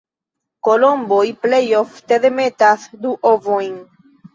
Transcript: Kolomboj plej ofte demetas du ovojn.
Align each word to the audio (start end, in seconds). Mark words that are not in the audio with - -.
Kolomboj 0.67 1.21
plej 1.45 1.61
ofte 1.83 2.21
demetas 2.27 2.91
du 3.07 3.17
ovojn. 3.37 3.83